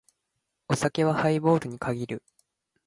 [0.67, 2.23] お酒はハイボールに限る。